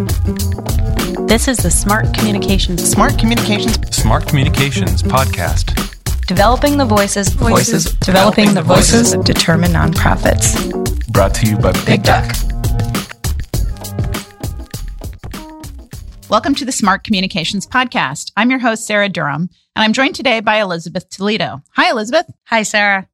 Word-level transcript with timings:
This 0.00 1.46
is 1.46 1.58
the 1.58 1.70
Smart 1.70 2.14
Communications 2.14 2.82
Smart 2.90 3.18
Communications 3.18 3.76
Smart 3.94 4.26
Communications 4.26 5.02
Podcast. 5.02 5.76
Developing 6.26 6.78
the 6.78 6.86
Voices, 6.86 7.28
Voices. 7.34 7.84
Developing 7.96 8.54
the 8.54 8.62
Voices. 8.62 9.12
Determine 9.24 9.72
nonprofits. 9.72 10.56
Brought 11.12 11.34
to 11.34 11.46
you 11.46 11.58
by 11.58 11.72
Big 11.84 12.02
Duck. 12.02 12.34
Welcome 16.30 16.54
to 16.54 16.64
the 16.64 16.72
Smart 16.72 17.04
Communications 17.04 17.66
Podcast. 17.66 18.32
I'm 18.38 18.48
your 18.48 18.60
host, 18.60 18.86
Sarah 18.86 19.10
Durham, 19.10 19.50
and 19.76 19.84
I'm 19.84 19.92
joined 19.92 20.14
today 20.14 20.40
by 20.40 20.62
Elizabeth 20.62 21.10
Toledo. 21.10 21.60
Hi, 21.72 21.90
Elizabeth. 21.90 22.24
Hi, 22.44 22.62
Sarah. 22.62 23.06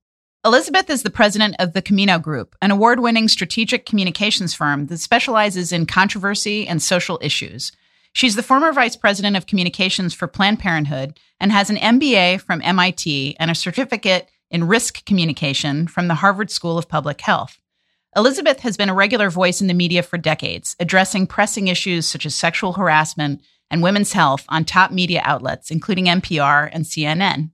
Elizabeth 0.46 0.88
is 0.90 1.02
the 1.02 1.10
president 1.10 1.56
of 1.58 1.72
the 1.72 1.82
Camino 1.82 2.20
Group, 2.20 2.54
an 2.62 2.70
award 2.70 3.00
winning 3.00 3.26
strategic 3.26 3.84
communications 3.84 4.54
firm 4.54 4.86
that 4.86 4.98
specializes 4.98 5.72
in 5.72 5.86
controversy 5.86 6.68
and 6.68 6.80
social 6.80 7.18
issues. 7.20 7.72
She's 8.12 8.36
the 8.36 8.44
former 8.44 8.72
vice 8.72 8.94
president 8.94 9.36
of 9.36 9.48
communications 9.48 10.14
for 10.14 10.28
Planned 10.28 10.60
Parenthood 10.60 11.18
and 11.40 11.50
has 11.50 11.68
an 11.68 11.78
MBA 11.78 12.42
from 12.42 12.62
MIT 12.62 13.34
and 13.40 13.50
a 13.50 13.56
certificate 13.56 14.28
in 14.48 14.68
risk 14.68 15.04
communication 15.04 15.88
from 15.88 16.06
the 16.06 16.14
Harvard 16.14 16.52
School 16.52 16.78
of 16.78 16.88
Public 16.88 17.22
Health. 17.22 17.58
Elizabeth 18.14 18.60
has 18.60 18.76
been 18.76 18.88
a 18.88 18.94
regular 18.94 19.30
voice 19.30 19.60
in 19.60 19.66
the 19.66 19.74
media 19.74 20.04
for 20.04 20.16
decades, 20.16 20.76
addressing 20.78 21.26
pressing 21.26 21.66
issues 21.66 22.06
such 22.06 22.24
as 22.24 22.36
sexual 22.36 22.74
harassment 22.74 23.42
and 23.68 23.82
women's 23.82 24.12
health 24.12 24.44
on 24.48 24.64
top 24.64 24.92
media 24.92 25.22
outlets, 25.24 25.72
including 25.72 26.04
NPR 26.04 26.70
and 26.72 26.84
CNN. 26.84 27.50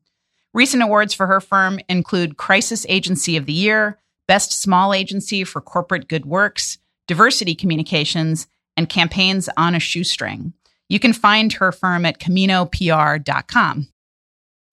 Recent 0.54 0.82
awards 0.82 1.14
for 1.14 1.26
her 1.26 1.40
firm 1.40 1.80
include 1.88 2.36
Crisis 2.36 2.84
Agency 2.88 3.36
of 3.36 3.46
the 3.46 3.52
Year, 3.52 3.98
Best 4.28 4.52
Small 4.52 4.92
Agency 4.92 5.44
for 5.44 5.60
Corporate 5.60 6.08
Good 6.08 6.26
Works, 6.26 6.78
Diversity 7.08 7.54
Communications, 7.54 8.46
and 8.76 8.88
Campaigns 8.88 9.48
on 9.56 9.74
a 9.74 9.80
Shoestring. 9.80 10.52
You 10.88 11.00
can 11.00 11.14
find 11.14 11.52
her 11.54 11.72
firm 11.72 12.04
at 12.04 12.18
CaminoPR.com. 12.18 13.88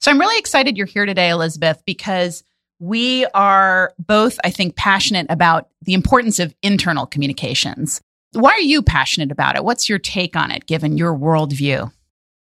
So 0.02 0.12
I'm 0.12 0.20
really 0.20 0.38
excited 0.38 0.78
you're 0.78 0.86
here 0.86 1.06
today, 1.06 1.30
Elizabeth, 1.30 1.82
because 1.86 2.44
we 2.80 3.26
are 3.34 3.94
both, 4.00 4.40
I 4.44 4.50
think, 4.50 4.76
passionate 4.76 5.28
about 5.30 5.70
the 5.82 5.94
importance 5.94 6.40
of 6.40 6.54
internal 6.62 7.06
communications. 7.06 8.02
Why 8.34 8.52
are 8.52 8.60
you 8.60 8.82
passionate 8.82 9.32
about 9.32 9.56
it? 9.56 9.64
What's 9.64 9.90
your 9.90 10.00
take 10.00 10.36
on 10.36 10.52
it, 10.52 10.66
given 10.66 10.98
your 10.98 11.14
worldview? 11.14 11.92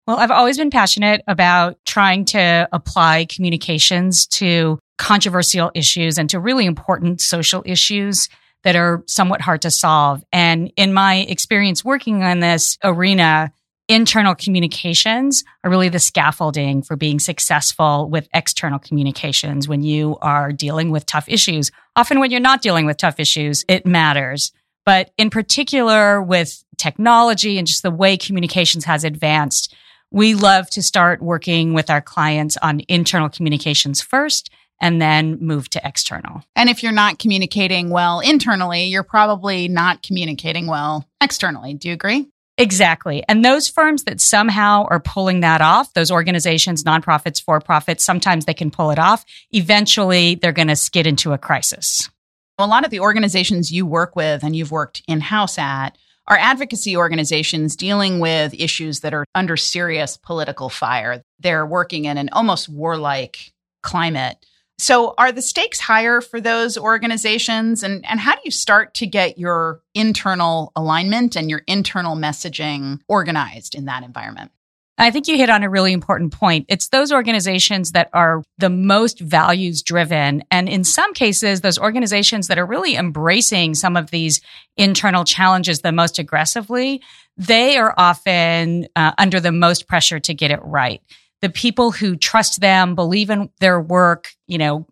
Well, 0.09 0.17
I've 0.17 0.31
always 0.31 0.57
been 0.57 0.71
passionate 0.71 1.21
about 1.27 1.77
trying 1.85 2.25
to 2.25 2.67
apply 2.71 3.25
communications 3.25 4.25
to 4.39 4.79
controversial 4.97 5.69
issues 5.75 6.17
and 6.17 6.27
to 6.31 6.39
really 6.39 6.66
important 6.66 7.21
social 7.21 7.61
issues 7.63 8.27
that 8.63 8.75
are 8.75 9.03
somewhat 9.05 9.39
hard 9.39 9.61
to 9.61 9.69
solve. 9.69 10.23
And 10.33 10.73
in 10.75 10.95
my 10.95 11.17
experience 11.17 11.85
working 11.85 12.23
on 12.23 12.39
this 12.39 12.79
arena, 12.83 13.51
internal 13.88 14.33
communications 14.33 15.43
are 15.63 15.69
really 15.69 15.89
the 15.89 15.99
scaffolding 15.99 16.81
for 16.81 16.95
being 16.95 17.19
successful 17.19 18.09
with 18.09 18.27
external 18.33 18.79
communications 18.79 19.67
when 19.67 19.83
you 19.83 20.17
are 20.23 20.51
dealing 20.51 20.89
with 20.89 21.05
tough 21.05 21.29
issues. 21.29 21.69
Often 21.95 22.19
when 22.19 22.31
you're 22.31 22.39
not 22.39 22.63
dealing 22.63 22.88
with 22.88 22.97
tough 22.97 23.19
issues, 23.19 23.63
it 23.67 23.85
matters. 23.85 24.53
But 24.88 25.11
in 25.19 25.29
particular 25.29 26.19
with 26.19 26.63
technology 26.79 27.59
and 27.59 27.67
just 27.67 27.83
the 27.83 27.91
way 27.91 28.17
communications 28.17 28.85
has 28.85 29.03
advanced, 29.03 29.75
we 30.11 30.33
love 30.33 30.69
to 30.71 30.81
start 30.81 31.21
working 31.21 31.73
with 31.73 31.89
our 31.89 32.02
clients 32.02 32.57
on 32.57 32.81
internal 32.88 33.29
communications 33.29 34.02
first 34.02 34.49
and 34.81 35.01
then 35.01 35.38
move 35.41 35.69
to 35.69 35.81
external. 35.83 36.41
And 36.55 36.69
if 36.69 36.83
you're 36.83 36.91
not 36.91 37.19
communicating 37.19 37.89
well 37.89 38.19
internally, 38.19 38.85
you're 38.85 39.03
probably 39.03 39.67
not 39.67 40.01
communicating 40.01 40.67
well 40.67 41.07
externally. 41.21 41.73
Do 41.73 41.89
you 41.89 41.93
agree? 41.93 42.27
Exactly. 42.57 43.23
And 43.29 43.43
those 43.43 43.69
firms 43.69 44.03
that 44.03 44.19
somehow 44.19 44.85
are 44.89 44.99
pulling 44.99 45.41
that 45.41 45.61
off, 45.61 45.93
those 45.93 46.11
organizations, 46.11 46.83
nonprofits, 46.83 47.41
for 47.41 47.61
profits, 47.61 48.03
sometimes 48.03 48.45
they 48.45 48.53
can 48.53 48.69
pull 48.69 48.91
it 48.91 48.99
off. 48.99 49.23
Eventually, 49.51 50.35
they're 50.35 50.51
going 50.51 50.67
to 50.67 50.75
skid 50.75 51.07
into 51.07 51.31
a 51.31 51.38
crisis. 51.38 52.09
A 52.57 52.67
lot 52.67 52.84
of 52.84 52.91
the 52.91 53.00
organizations 53.00 53.72
you 53.72 53.85
work 53.85 54.17
with 54.17 54.44
and 54.44 54.57
you've 54.57 54.72
worked 54.72 55.01
in 55.07 55.22
house 55.22 55.57
at 55.57 55.97
are 56.29 56.38
advocacy 56.38 56.95
organizations 56.95 57.75
dealing 57.75 58.19
with 58.19 58.53
issues 58.53 59.00
that 59.01 59.13
are 59.13 59.25
under 59.34 59.57
serious 59.57 60.16
political 60.16 60.69
fire. 60.69 61.23
They're 61.40 61.66
working 61.66 62.06
in 62.06 62.17
an 62.17 62.29
almost 62.31 62.69
warlike 62.69 63.51
climate. 63.81 64.45
So, 64.78 65.13
are 65.17 65.34
the 65.34 65.41
stakes 65.41 65.79
higher 65.79 66.22
for 66.22 66.40
those 66.40 66.78
organizations? 66.78 67.84
And, 67.84 68.06
and 68.06 68.17
how 68.17 68.35
do 68.35 68.41
you 68.45 68.51
start 68.51 68.94
to 68.95 69.07
get 69.07 69.38
your 69.38 69.81
internal 69.94 70.72
alignment 70.73 71.35
and 71.35 71.50
your 71.50 71.63
internal 71.67 72.16
messaging 72.16 73.00
organized 73.09 73.75
in 73.75 73.85
that 73.85 74.03
environment? 74.03 74.51
I 74.99 75.11
think 75.11 75.27
you 75.27 75.37
hit 75.37 75.49
on 75.49 75.63
a 75.63 75.69
really 75.69 75.93
important 75.93 76.33
point. 76.33 76.65
It's 76.67 76.89
those 76.89 77.11
organizations 77.11 77.93
that 77.93 78.09
are 78.11 78.43
the 78.57 78.69
most 78.69 79.19
values 79.19 79.81
driven. 79.81 80.43
And 80.51 80.67
in 80.67 80.83
some 80.83 81.13
cases, 81.13 81.61
those 81.61 81.79
organizations 81.79 82.47
that 82.47 82.59
are 82.59 82.65
really 82.65 82.95
embracing 82.95 83.75
some 83.75 83.95
of 83.95 84.11
these 84.11 84.41
internal 84.75 85.23
challenges 85.23 85.79
the 85.81 85.93
most 85.93 86.19
aggressively, 86.19 87.01
they 87.37 87.77
are 87.77 87.93
often 87.97 88.87
uh, 88.97 89.13
under 89.17 89.39
the 89.39 89.53
most 89.53 89.87
pressure 89.87 90.19
to 90.19 90.33
get 90.33 90.51
it 90.51 90.59
right. 90.63 91.01
The 91.41 91.49
people 91.49 91.91
who 91.91 92.17
trust 92.17 92.59
them, 92.59 92.95
believe 92.95 93.29
in 93.29 93.49
their 93.61 93.79
work, 93.79 94.33
you 94.47 94.57
know, 94.57 94.85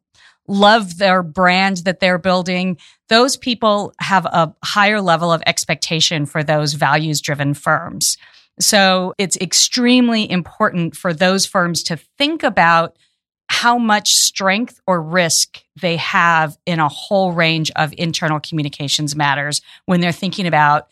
love 0.47 0.97
their 0.97 1.21
brand 1.21 1.77
that 1.77 1.99
they're 1.99 2.17
building, 2.17 2.77
those 3.09 3.35
people 3.35 3.93
have 3.99 4.25
a 4.25 4.55
higher 4.63 5.01
level 5.01 5.33
of 5.33 5.43
expectation 5.45 6.25
for 6.25 6.43
those 6.43 6.73
values 6.73 7.19
driven 7.19 7.53
firms. 7.53 8.17
So 8.59 9.13
it's 9.17 9.37
extremely 9.37 10.29
important 10.29 10.95
for 10.95 11.13
those 11.13 11.45
firms 11.45 11.83
to 11.83 11.97
think 12.17 12.43
about 12.43 12.97
how 13.49 13.77
much 13.77 14.13
strength 14.13 14.79
or 14.87 15.01
risk 15.01 15.63
they 15.79 15.97
have 15.97 16.57
in 16.65 16.79
a 16.79 16.89
whole 16.89 17.31
range 17.31 17.71
of 17.75 17.93
internal 17.97 18.39
communications 18.39 19.15
matters 19.15 19.61
when 19.85 20.01
they're 20.01 20.11
thinking 20.11 20.47
about 20.47 20.87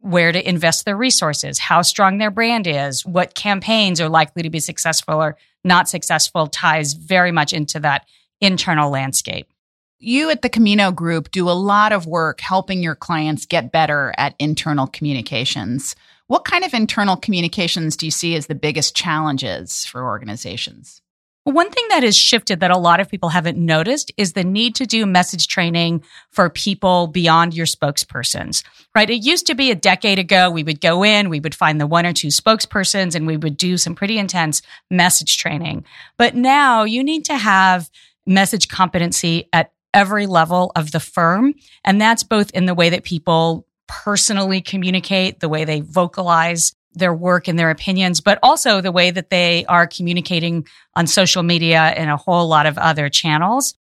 where 0.00 0.32
to 0.32 0.48
invest 0.48 0.84
their 0.84 0.96
resources, 0.96 1.58
how 1.58 1.82
strong 1.82 2.18
their 2.18 2.30
brand 2.30 2.66
is, 2.66 3.04
what 3.04 3.34
campaigns 3.34 4.00
are 4.00 4.08
likely 4.08 4.42
to 4.42 4.50
be 4.50 4.58
successful 4.58 5.22
or 5.22 5.36
not 5.62 5.88
successful 5.88 6.46
ties 6.46 6.94
very 6.94 7.30
much 7.30 7.52
into 7.52 7.78
that 7.78 8.06
internal 8.40 8.90
landscape. 8.90 9.52
You 9.98 10.30
at 10.30 10.40
the 10.40 10.48
Camino 10.48 10.90
Group 10.90 11.30
do 11.30 11.50
a 11.50 11.52
lot 11.52 11.92
of 11.92 12.06
work 12.06 12.40
helping 12.40 12.82
your 12.82 12.94
clients 12.94 13.44
get 13.44 13.70
better 13.70 14.14
at 14.16 14.34
internal 14.38 14.86
communications. 14.86 15.94
What 16.30 16.44
kind 16.44 16.62
of 16.62 16.74
internal 16.74 17.16
communications 17.16 17.96
do 17.96 18.06
you 18.06 18.12
see 18.12 18.36
as 18.36 18.46
the 18.46 18.54
biggest 18.54 18.94
challenges 18.94 19.84
for 19.84 20.04
organizations? 20.04 21.02
One 21.42 21.72
thing 21.72 21.84
that 21.88 22.04
has 22.04 22.16
shifted 22.16 22.60
that 22.60 22.70
a 22.70 22.78
lot 22.78 23.00
of 23.00 23.08
people 23.08 23.30
haven't 23.30 23.58
noticed 23.58 24.12
is 24.16 24.32
the 24.32 24.44
need 24.44 24.76
to 24.76 24.86
do 24.86 25.06
message 25.06 25.48
training 25.48 26.04
for 26.30 26.48
people 26.48 27.08
beyond 27.08 27.54
your 27.54 27.66
spokespersons, 27.66 28.62
right? 28.94 29.10
It 29.10 29.24
used 29.24 29.48
to 29.48 29.56
be 29.56 29.72
a 29.72 29.74
decade 29.74 30.20
ago, 30.20 30.52
we 30.52 30.62
would 30.62 30.80
go 30.80 31.02
in, 31.02 31.30
we 31.30 31.40
would 31.40 31.52
find 31.52 31.80
the 31.80 31.86
one 31.88 32.06
or 32.06 32.12
two 32.12 32.28
spokespersons 32.28 33.16
and 33.16 33.26
we 33.26 33.36
would 33.36 33.56
do 33.56 33.76
some 33.76 33.96
pretty 33.96 34.16
intense 34.16 34.62
message 34.88 35.36
training. 35.36 35.84
But 36.16 36.36
now 36.36 36.84
you 36.84 37.02
need 37.02 37.24
to 37.24 37.36
have 37.36 37.90
message 38.24 38.68
competency 38.68 39.48
at 39.52 39.72
every 39.92 40.26
level 40.26 40.70
of 40.76 40.92
the 40.92 41.00
firm. 41.00 41.54
And 41.84 42.00
that's 42.00 42.22
both 42.22 42.52
in 42.52 42.66
the 42.66 42.74
way 42.74 42.90
that 42.90 43.02
people 43.02 43.66
personally 43.90 44.60
communicate, 44.60 45.40
the 45.40 45.48
way 45.48 45.64
they 45.64 45.80
vocalize 45.80 46.76
their 46.92 47.12
work 47.12 47.48
and 47.48 47.58
their 47.58 47.70
opinions, 47.70 48.20
but 48.20 48.38
also 48.42 48.80
the 48.80 48.92
way 48.92 49.10
that 49.10 49.30
they 49.30 49.64
are 49.66 49.86
communicating 49.86 50.66
on 50.94 51.08
social 51.08 51.42
media 51.42 51.80
and 51.80 52.08
a 52.08 52.16
whole 52.16 52.46
lot 52.46 52.66
of 52.66 52.78
other 52.78 53.08
channels. 53.08 53.74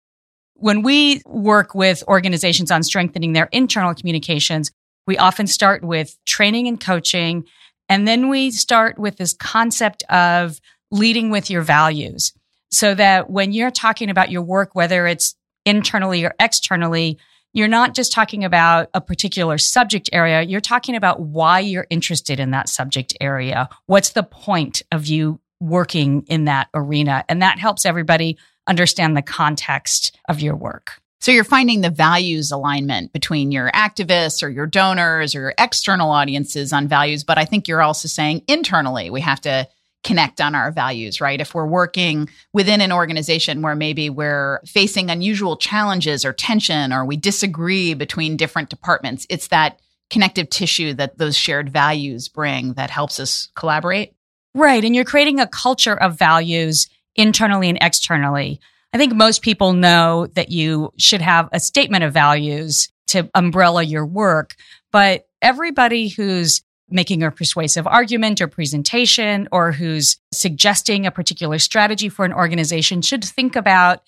When 0.55 0.81
we 0.81 1.21
work 1.25 1.75
with 1.75 2.03
organizations 2.07 2.71
on 2.71 2.81
strengthening 2.81 3.33
their 3.33 3.49
internal 3.51 3.93
communications, 3.93 4.71
we 5.05 5.17
often 5.17 5.45
start 5.45 5.83
with 5.83 6.17
training 6.25 6.67
and 6.67 6.79
coaching. 6.79 7.45
And 7.87 8.07
then 8.07 8.29
we 8.29 8.51
start 8.51 8.97
with 8.97 9.17
this 9.17 9.33
concept 9.33 10.03
of 10.09 10.59
leading 10.91 11.29
with 11.29 11.51
your 11.51 11.61
values 11.61 12.33
so 12.71 12.95
that 12.95 13.29
when 13.29 13.51
you're 13.51 13.71
talking 13.71 14.09
about 14.09 14.31
your 14.31 14.41
work, 14.41 14.73
whether 14.73 15.05
it's 15.05 15.35
internally 15.65 16.25
or 16.25 16.33
externally, 16.39 17.19
you're 17.53 17.67
not 17.67 17.95
just 17.95 18.11
talking 18.11 18.43
about 18.43 18.89
a 18.93 19.01
particular 19.01 19.57
subject 19.57 20.09
area. 20.13 20.41
You're 20.41 20.61
talking 20.61 20.95
about 20.95 21.19
why 21.19 21.59
you're 21.59 21.87
interested 21.89 22.39
in 22.39 22.51
that 22.51 22.69
subject 22.69 23.15
area. 23.19 23.69
What's 23.87 24.11
the 24.11 24.23
point 24.23 24.83
of 24.91 25.07
you 25.07 25.39
working 25.59 26.23
in 26.27 26.45
that 26.45 26.67
arena? 26.73 27.25
And 27.27 27.41
that 27.41 27.59
helps 27.59 27.85
everybody 27.85 28.37
understand 28.67 29.17
the 29.17 29.21
context 29.21 30.17
of 30.27 30.41
your 30.41 30.55
work. 30.55 31.01
So 31.21 31.31
you're 31.31 31.43
finding 31.43 31.81
the 31.81 31.89
values 31.89 32.51
alignment 32.51 33.11
between 33.11 33.51
your 33.51 33.69
activists 33.71 34.41
or 34.41 34.47
your 34.49 34.67
donors 34.67 35.35
or 35.35 35.41
your 35.41 35.53
external 35.57 36.11
audiences 36.11 36.71
on 36.71 36.87
values. 36.87 37.25
But 37.25 37.37
I 37.37 37.43
think 37.45 37.67
you're 37.67 37.81
also 37.81 38.07
saying 38.07 38.43
internally, 38.47 39.09
we 39.09 39.21
have 39.21 39.41
to 39.41 39.67
connect 40.03 40.39
on 40.39 40.55
our 40.55 40.71
values, 40.71 41.19
right? 41.19 41.41
If 41.41 41.53
we're 41.53 41.65
working 41.65 42.29
within 42.53 42.81
an 42.81 42.91
organization 42.91 43.61
where 43.61 43.75
maybe 43.75 44.09
we're 44.09 44.61
facing 44.65 45.09
unusual 45.09 45.57
challenges 45.57 46.23
or 46.23 46.31
tension 46.31 46.93
or 46.93 47.05
we 47.05 47.17
disagree 47.17 47.93
between 47.93 48.37
different 48.37 48.69
departments, 48.69 49.25
it's 49.29 49.49
that 49.49 49.79
connective 50.09 50.49
tissue 50.49 50.93
that 50.93 51.17
those 51.17 51.35
shared 51.35 51.69
values 51.69 52.29
bring 52.29 52.73
that 52.73 52.89
helps 52.89 53.19
us 53.19 53.49
collaborate. 53.55 54.13
Right. 54.55 54.83
And 54.83 54.95
you're 54.95 55.05
creating 55.05 55.39
a 55.39 55.47
culture 55.47 55.95
of 55.95 56.17
values 56.17 56.89
internally 57.15 57.69
and 57.69 57.77
externally. 57.81 58.59
I 58.93 58.97
think 58.97 59.13
most 59.13 59.41
people 59.41 59.73
know 59.73 60.27
that 60.33 60.49
you 60.49 60.91
should 60.97 61.21
have 61.21 61.49
a 61.51 61.59
statement 61.59 62.03
of 62.03 62.13
values 62.13 62.89
to 63.07 63.29
umbrella 63.35 63.83
your 63.83 64.05
work, 64.05 64.55
but 64.91 65.27
everybody 65.41 66.07
who's 66.07 66.63
making 66.91 67.23
a 67.23 67.31
persuasive 67.31 67.87
argument 67.87 68.41
or 68.41 68.47
presentation 68.47 69.47
or 69.51 69.71
who's 69.71 70.17
suggesting 70.33 71.05
a 71.05 71.11
particular 71.11 71.59
strategy 71.59 72.09
for 72.09 72.25
an 72.25 72.33
organization 72.33 73.01
should 73.01 73.23
think 73.23 73.55
about 73.55 74.03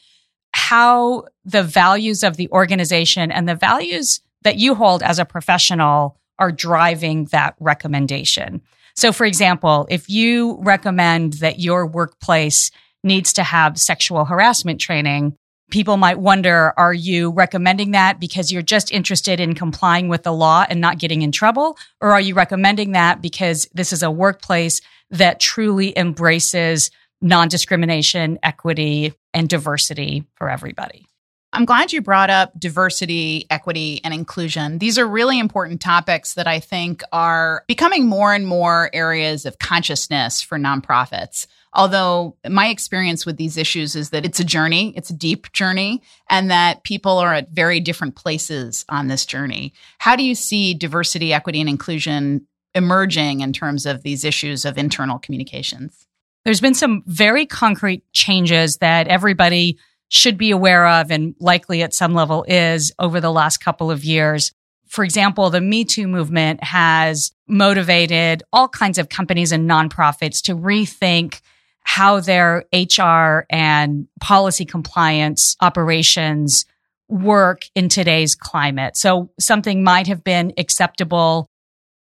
how 0.53 1.25
the 1.45 1.63
values 1.63 2.23
of 2.23 2.37
the 2.37 2.49
organization 2.49 3.31
and 3.31 3.47
the 3.47 3.55
values 3.55 4.21
that 4.43 4.57
you 4.57 4.75
hold 4.75 5.03
as 5.03 5.19
a 5.19 5.25
professional 5.25 6.19
are 6.39 6.51
driving 6.51 7.25
that 7.25 7.55
recommendation. 7.59 8.61
So, 8.95 9.11
for 9.11 9.25
example, 9.25 9.87
if 9.89 10.09
you 10.09 10.57
recommend 10.61 11.33
that 11.33 11.59
your 11.59 11.87
workplace 11.87 12.71
needs 13.03 13.33
to 13.33 13.43
have 13.43 13.79
sexual 13.79 14.25
harassment 14.25 14.81
training, 14.81 15.37
people 15.71 15.97
might 15.97 16.19
wonder, 16.19 16.73
are 16.77 16.93
you 16.93 17.31
recommending 17.31 17.91
that 17.91 18.19
because 18.19 18.51
you're 18.51 18.61
just 18.61 18.91
interested 18.91 19.39
in 19.39 19.55
complying 19.55 20.07
with 20.07 20.23
the 20.23 20.33
law 20.33 20.65
and 20.69 20.79
not 20.79 20.99
getting 20.99 21.21
in 21.21 21.31
trouble? 21.31 21.77
Or 21.99 22.11
are 22.11 22.21
you 22.21 22.35
recommending 22.35 22.91
that 22.91 23.21
because 23.21 23.67
this 23.73 23.91
is 23.91 24.03
a 24.03 24.11
workplace 24.11 24.81
that 25.09 25.39
truly 25.39 25.97
embraces 25.97 26.91
non 27.21 27.47
discrimination, 27.47 28.37
equity, 28.43 29.13
and 29.33 29.49
diversity 29.49 30.25
for 30.35 30.49
everybody? 30.49 31.07
I'm 31.53 31.65
glad 31.65 31.91
you 31.91 32.01
brought 32.01 32.29
up 32.29 32.57
diversity, 32.57 33.45
equity, 33.49 33.99
and 34.05 34.13
inclusion. 34.13 34.77
These 34.77 34.97
are 34.97 35.05
really 35.05 35.37
important 35.37 35.81
topics 35.81 36.35
that 36.35 36.47
I 36.47 36.61
think 36.61 37.03
are 37.11 37.65
becoming 37.67 38.07
more 38.07 38.33
and 38.33 38.47
more 38.47 38.89
areas 38.93 39.45
of 39.45 39.59
consciousness 39.59 40.41
for 40.41 40.57
nonprofits. 40.57 41.47
Although 41.73 42.37
my 42.49 42.67
experience 42.67 43.25
with 43.25 43.35
these 43.35 43.57
issues 43.57 43.95
is 43.97 44.11
that 44.11 44.25
it's 44.25 44.39
a 44.39 44.45
journey, 44.45 44.93
it's 44.95 45.09
a 45.09 45.15
deep 45.15 45.51
journey, 45.51 46.01
and 46.29 46.51
that 46.51 46.83
people 46.83 47.17
are 47.17 47.33
at 47.33 47.51
very 47.51 47.81
different 47.81 48.15
places 48.15 48.85
on 48.87 49.07
this 49.07 49.25
journey. 49.25 49.73
How 49.97 50.15
do 50.15 50.23
you 50.23 50.35
see 50.35 50.73
diversity, 50.73 51.33
equity, 51.33 51.59
and 51.59 51.69
inclusion 51.69 52.47
emerging 52.73 53.41
in 53.41 53.51
terms 53.51 53.85
of 53.85 54.03
these 54.03 54.23
issues 54.23 54.63
of 54.63 54.77
internal 54.77 55.19
communications? 55.19 56.07
There's 56.45 56.61
been 56.61 56.73
some 56.73 57.03
very 57.05 57.45
concrete 57.45 58.03
changes 58.13 58.77
that 58.77 59.07
everybody 59.07 59.77
should 60.11 60.37
be 60.37 60.51
aware 60.51 60.85
of 60.85 61.09
and 61.09 61.33
likely 61.39 61.81
at 61.81 61.93
some 61.93 62.13
level 62.13 62.43
is 62.45 62.91
over 62.99 63.21
the 63.21 63.31
last 63.31 63.59
couple 63.59 63.89
of 63.89 64.03
years. 64.03 64.51
For 64.87 65.05
example, 65.05 65.49
the 65.49 65.61
Me 65.61 65.85
Too 65.85 66.05
movement 66.05 66.61
has 66.61 67.31
motivated 67.47 68.43
all 68.51 68.67
kinds 68.67 68.97
of 68.97 69.07
companies 69.07 69.53
and 69.53 69.69
nonprofits 69.69 70.41
to 70.43 70.55
rethink 70.55 71.39
how 71.83 72.19
their 72.19 72.65
HR 72.73 73.45
and 73.49 74.07
policy 74.19 74.65
compliance 74.65 75.55
operations 75.61 76.65
work 77.07 77.63
in 77.73 77.87
today's 77.87 78.35
climate. 78.35 78.97
So 78.97 79.31
something 79.39 79.81
might 79.81 80.07
have 80.07 80.25
been 80.25 80.51
acceptable 80.57 81.47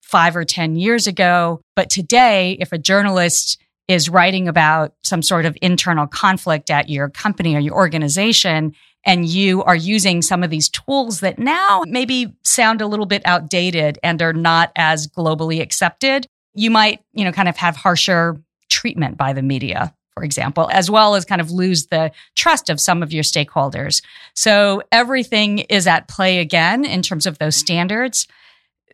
five 0.02 0.34
or 0.34 0.44
10 0.44 0.74
years 0.74 1.06
ago, 1.06 1.60
but 1.76 1.90
today, 1.90 2.56
if 2.60 2.72
a 2.72 2.78
journalist 2.78 3.56
is 3.90 4.08
writing 4.08 4.46
about 4.46 4.94
some 5.02 5.20
sort 5.20 5.44
of 5.44 5.58
internal 5.60 6.06
conflict 6.06 6.70
at 6.70 6.88
your 6.88 7.08
company 7.08 7.56
or 7.56 7.58
your 7.58 7.74
organization, 7.74 8.72
and 9.04 9.26
you 9.26 9.64
are 9.64 9.74
using 9.74 10.22
some 10.22 10.44
of 10.44 10.50
these 10.50 10.68
tools 10.68 11.20
that 11.20 11.40
now 11.40 11.82
maybe 11.88 12.32
sound 12.44 12.80
a 12.80 12.86
little 12.86 13.04
bit 13.04 13.20
outdated 13.24 13.98
and 14.04 14.22
are 14.22 14.32
not 14.32 14.70
as 14.76 15.08
globally 15.08 15.60
accepted, 15.60 16.28
you 16.54 16.70
might, 16.70 17.00
you 17.14 17.24
know, 17.24 17.32
kind 17.32 17.48
of 17.48 17.56
have 17.56 17.74
harsher 17.74 18.40
treatment 18.68 19.16
by 19.16 19.32
the 19.32 19.42
media, 19.42 19.92
for 20.14 20.22
example, 20.22 20.68
as 20.72 20.88
well 20.88 21.16
as 21.16 21.24
kind 21.24 21.40
of 21.40 21.50
lose 21.50 21.86
the 21.86 22.12
trust 22.36 22.70
of 22.70 22.80
some 22.80 23.02
of 23.02 23.12
your 23.12 23.24
stakeholders. 23.24 24.02
So 24.36 24.84
everything 24.92 25.60
is 25.60 25.88
at 25.88 26.06
play 26.06 26.38
again 26.38 26.84
in 26.84 27.02
terms 27.02 27.26
of 27.26 27.38
those 27.38 27.56
standards. 27.56 28.28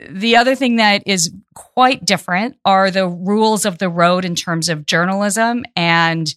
The 0.09 0.37
other 0.37 0.55
thing 0.55 0.77
that 0.77 1.03
is 1.07 1.33
quite 1.55 2.05
different 2.05 2.57
are 2.65 2.91
the 2.91 3.09
rules 3.09 3.65
of 3.65 3.79
the 3.79 3.89
road 3.89 4.25
in 4.25 4.35
terms 4.35 4.69
of 4.69 4.87
journalism 4.87 5.65
and 5.75 6.33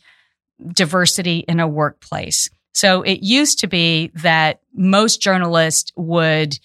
diversity 0.74 1.40
in 1.40 1.60
a 1.60 1.68
workplace. 1.68 2.50
So 2.74 3.02
it 3.02 3.22
used 3.22 3.60
to 3.60 3.68
be 3.68 4.12
that 4.16 4.62
most 4.74 5.22
journalists 5.22 5.92
would 5.96 6.60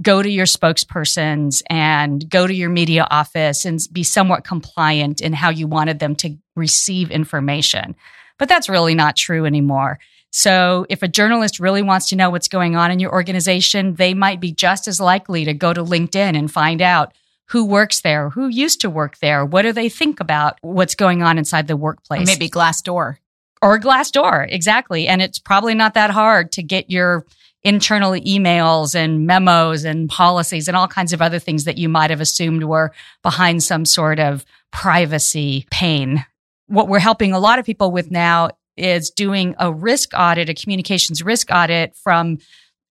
go 0.00 0.22
to 0.22 0.30
your 0.30 0.46
spokespersons 0.46 1.62
and 1.68 2.28
go 2.30 2.46
to 2.46 2.54
your 2.54 2.70
media 2.70 3.06
office 3.10 3.64
and 3.64 3.80
be 3.92 4.04
somewhat 4.04 4.44
compliant 4.44 5.20
in 5.20 5.32
how 5.32 5.50
you 5.50 5.66
wanted 5.66 5.98
them 5.98 6.14
to 6.16 6.36
receive 6.54 7.10
information. 7.10 7.96
But 8.38 8.48
that's 8.48 8.68
really 8.68 8.94
not 8.94 9.16
true 9.16 9.44
anymore. 9.44 9.98
So 10.30 10.86
if 10.88 11.02
a 11.02 11.08
journalist 11.08 11.58
really 11.58 11.82
wants 11.82 12.08
to 12.10 12.16
know 12.16 12.30
what's 12.30 12.48
going 12.48 12.76
on 12.76 12.90
in 12.90 12.98
your 12.98 13.12
organization, 13.12 13.94
they 13.94 14.14
might 14.14 14.40
be 14.40 14.52
just 14.52 14.86
as 14.86 15.00
likely 15.00 15.44
to 15.44 15.54
go 15.54 15.72
to 15.72 15.82
LinkedIn 15.82 16.36
and 16.36 16.50
find 16.50 16.82
out 16.82 17.14
who 17.46 17.64
works 17.64 18.02
there, 18.02 18.28
who 18.30 18.48
used 18.48 18.80
to 18.82 18.90
work 18.90 19.18
there, 19.18 19.44
what 19.44 19.62
do 19.62 19.72
they 19.72 19.88
think 19.88 20.20
about 20.20 20.58
what's 20.60 20.94
going 20.94 21.22
on 21.22 21.38
inside 21.38 21.66
the 21.66 21.76
workplace. 21.76 22.22
Or 22.22 22.26
maybe 22.26 22.50
Glassdoor. 22.50 23.16
Or 23.62 23.78
Glassdoor, 23.78 24.46
exactly. 24.50 25.08
And 25.08 25.22
it's 25.22 25.38
probably 25.38 25.74
not 25.74 25.94
that 25.94 26.10
hard 26.10 26.52
to 26.52 26.62
get 26.62 26.90
your 26.90 27.24
internal 27.64 28.12
emails 28.12 28.94
and 28.94 29.26
memos 29.26 29.84
and 29.84 30.08
policies 30.08 30.68
and 30.68 30.76
all 30.76 30.86
kinds 30.86 31.12
of 31.12 31.20
other 31.20 31.38
things 31.38 31.64
that 31.64 31.78
you 31.78 31.88
might 31.88 32.10
have 32.10 32.20
assumed 32.20 32.64
were 32.64 32.92
behind 33.22 33.62
some 33.62 33.84
sort 33.84 34.20
of 34.20 34.44
privacy 34.70 35.66
pane. 35.70 36.24
What 36.66 36.88
we're 36.88 36.98
helping 36.98 37.32
a 37.32 37.38
lot 37.38 37.58
of 37.58 37.64
people 37.64 37.90
with 37.90 38.10
now 38.10 38.50
is 38.78 39.10
doing 39.10 39.54
a 39.58 39.72
risk 39.72 40.10
audit, 40.16 40.48
a 40.48 40.54
communications 40.54 41.22
risk 41.22 41.50
audit 41.50 41.94
from 41.96 42.38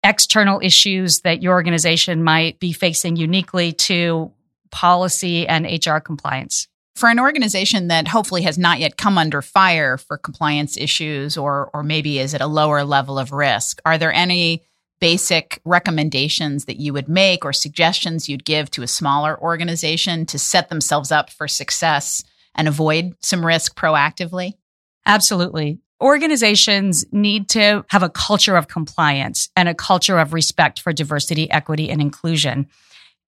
external 0.05 0.61
issues 0.63 1.21
that 1.21 1.43
your 1.43 1.55
organization 1.55 2.23
might 2.23 2.59
be 2.61 2.73
facing 2.73 3.17
uniquely 3.17 3.73
to 3.73 4.33
policy 4.71 5.47
and 5.47 5.67
HR 5.67 5.99
compliance. 5.99 6.69
For 6.95 7.11
an 7.11 7.21
organization 7.21 7.89
that 7.89 8.09
hopefully 8.09 8.43
has 8.43 8.57
not 8.57 8.81
yet 8.81 8.97
come 8.97 9.19
under 9.19 9.43
fire 9.43 9.99
for 9.99 10.17
compliance 10.17 10.77
issues 10.77 11.37
or 11.37 11.71
or 11.75 11.83
maybe 11.83 12.19
is 12.19 12.35
at 12.35 12.41
a 12.41 12.47
lower 12.47 12.85
level 12.85 13.19
of 13.19 13.33
risk, 13.33 13.81
are 13.85 13.99
there 13.99 14.13
any 14.13 14.63
basic 14.99 15.61
recommendations 15.65 16.65
that 16.65 16.79
you 16.81 16.93
would 16.93 17.09
make 17.09 17.45
or 17.45 17.53
suggestions 17.53 18.29
you'd 18.29 18.47
give 18.47 18.71
to 18.71 18.83
a 18.83 18.87
smaller 18.89 19.39
organization 19.41 20.25
to 20.27 20.39
set 20.39 20.71
themselves 20.71 21.13
up 21.13 21.29
for 21.29 21.47
success 21.47 22.25
and 22.55 22.67
avoid 22.67 23.15
some 23.21 23.45
risk 23.45 23.77
proactively? 23.77 24.55
Absolutely. 25.07 25.79
Organizations 26.03 27.07
need 27.11 27.49
to 27.51 27.85
have 27.89 28.03
a 28.03 28.11
culture 28.11 28.57
of 28.57 28.69
compliance 28.69 29.49
and 29.57 29.69
a 29.69 29.75
culture 29.75 30.19
of 30.19 30.35
respect 30.35 30.81
for 30.81 30.93
diversity, 30.93 31.51
equity, 31.51 31.89
and 31.89 32.03
inclusion. 32.03 32.67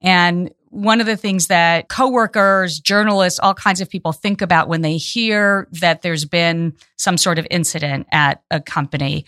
And 0.02 0.52
one 0.70 1.00
of 1.00 1.06
the 1.06 1.16
things 1.16 1.46
that 1.46 1.88
coworkers, 1.88 2.78
journalists, 2.78 3.40
all 3.40 3.54
kinds 3.54 3.80
of 3.80 3.88
people 3.88 4.12
think 4.12 4.42
about 4.42 4.68
when 4.68 4.82
they 4.82 4.98
hear 4.98 5.66
that 5.72 6.02
there's 6.02 6.26
been 6.26 6.74
some 6.96 7.16
sort 7.16 7.38
of 7.38 7.46
incident 7.50 8.06
at 8.12 8.42
a 8.50 8.60
company, 8.60 9.24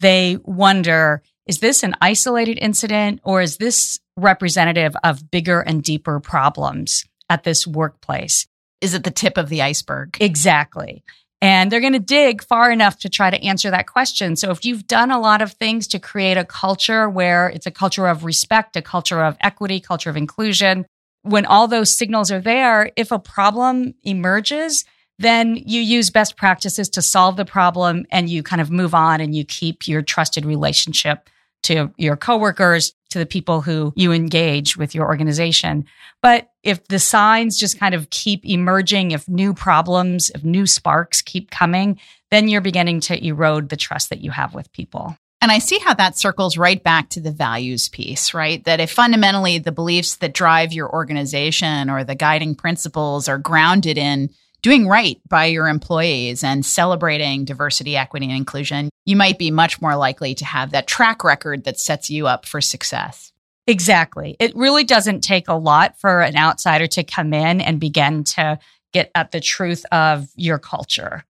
they 0.00 0.38
wonder, 0.44 1.22
is 1.46 1.58
this 1.58 1.82
an 1.82 1.96
isolated 2.00 2.58
incident 2.58 3.20
or 3.24 3.42
is 3.42 3.56
this 3.56 3.98
representative 4.16 4.94
of 5.02 5.30
bigger 5.30 5.60
and 5.60 5.82
deeper 5.82 6.20
problems 6.20 7.04
at 7.28 7.42
this 7.42 7.66
workplace? 7.66 8.46
Is 8.80 8.94
it 8.94 9.02
the 9.02 9.10
tip 9.10 9.36
of 9.36 9.48
the 9.48 9.62
iceberg? 9.62 10.16
Exactly. 10.20 11.02
And 11.44 11.70
they're 11.70 11.82
going 11.82 11.92
to 11.92 11.98
dig 11.98 12.42
far 12.42 12.72
enough 12.72 13.00
to 13.00 13.10
try 13.10 13.28
to 13.28 13.44
answer 13.44 13.70
that 13.70 13.86
question. 13.86 14.34
So 14.34 14.50
if 14.50 14.64
you've 14.64 14.86
done 14.86 15.10
a 15.10 15.20
lot 15.20 15.42
of 15.42 15.52
things 15.52 15.86
to 15.88 15.98
create 15.98 16.38
a 16.38 16.44
culture 16.44 17.06
where 17.06 17.50
it's 17.50 17.66
a 17.66 17.70
culture 17.70 18.06
of 18.06 18.24
respect, 18.24 18.76
a 18.76 18.82
culture 18.82 19.22
of 19.22 19.36
equity, 19.42 19.78
culture 19.78 20.08
of 20.08 20.16
inclusion, 20.16 20.86
when 21.20 21.44
all 21.44 21.68
those 21.68 21.94
signals 21.94 22.32
are 22.32 22.40
there, 22.40 22.92
if 22.96 23.12
a 23.12 23.18
problem 23.18 23.92
emerges, 24.04 24.86
then 25.18 25.54
you 25.54 25.82
use 25.82 26.08
best 26.08 26.38
practices 26.38 26.88
to 26.88 27.02
solve 27.02 27.36
the 27.36 27.44
problem 27.44 28.06
and 28.10 28.30
you 28.30 28.42
kind 28.42 28.62
of 28.62 28.70
move 28.70 28.94
on 28.94 29.20
and 29.20 29.34
you 29.34 29.44
keep 29.44 29.86
your 29.86 30.00
trusted 30.00 30.46
relationship 30.46 31.28
to 31.64 31.92
your 31.98 32.16
coworkers, 32.16 32.94
to 33.14 33.20
the 33.20 33.26
people 33.26 33.60
who 33.60 33.92
you 33.96 34.12
engage 34.12 34.76
with 34.76 34.94
your 34.94 35.06
organization. 35.06 35.86
But 36.20 36.50
if 36.64 36.86
the 36.88 36.98
signs 36.98 37.56
just 37.56 37.78
kind 37.78 37.94
of 37.94 38.10
keep 38.10 38.44
emerging, 38.44 39.12
if 39.12 39.28
new 39.28 39.54
problems, 39.54 40.30
if 40.34 40.42
new 40.42 40.66
sparks 40.66 41.22
keep 41.22 41.50
coming, 41.50 42.00
then 42.32 42.48
you're 42.48 42.60
beginning 42.60 42.98
to 43.02 43.24
erode 43.24 43.68
the 43.68 43.76
trust 43.76 44.10
that 44.10 44.20
you 44.20 44.32
have 44.32 44.52
with 44.52 44.72
people. 44.72 45.16
And 45.40 45.52
I 45.52 45.60
see 45.60 45.78
how 45.78 45.94
that 45.94 46.18
circles 46.18 46.56
right 46.56 46.82
back 46.82 47.10
to 47.10 47.20
the 47.20 47.30
values 47.30 47.88
piece, 47.88 48.34
right? 48.34 48.64
That 48.64 48.80
if 48.80 48.90
fundamentally 48.90 49.58
the 49.58 49.72
beliefs 49.72 50.16
that 50.16 50.34
drive 50.34 50.72
your 50.72 50.90
organization 50.90 51.90
or 51.90 52.02
the 52.02 52.14
guiding 52.14 52.56
principles 52.56 53.28
are 53.28 53.38
grounded 53.38 53.96
in 53.96 54.30
doing 54.64 54.88
right 54.88 55.20
by 55.28 55.44
your 55.44 55.68
employees 55.68 56.42
and 56.42 56.64
celebrating 56.64 57.44
diversity, 57.44 57.98
equity, 57.98 58.24
and 58.24 58.34
inclusion, 58.34 58.88
you 59.04 59.14
might 59.14 59.38
be 59.38 59.50
much 59.50 59.82
more 59.82 59.94
likely 59.94 60.34
to 60.34 60.44
have 60.46 60.70
that 60.70 60.86
track 60.86 61.22
record 61.22 61.64
that 61.64 61.78
sets 61.78 62.08
you 62.08 62.26
up 62.26 62.46
for 62.46 62.62
success. 62.62 63.30
Exactly. 63.66 64.38
It 64.40 64.56
really 64.56 64.84
doesn't 64.84 65.20
take 65.20 65.48
a 65.48 65.54
lot 65.54 66.00
for 66.00 66.22
an 66.22 66.34
outsider 66.34 66.86
to 66.86 67.04
come 67.04 67.34
in 67.34 67.60
and 67.60 67.78
begin 67.78 68.24
to 68.24 68.58
get 68.94 69.10
at 69.14 69.32
the 69.32 69.40
truth 69.40 69.84
of 69.92 70.28
your 70.34 70.58
culture. 70.58 71.24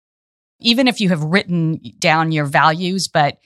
Even 0.60 0.88
if 0.88 1.02
you 1.02 1.10
have 1.10 1.24
written 1.24 1.82
down 1.98 2.32
your 2.32 2.46
values, 2.46 3.08
but 3.08 3.40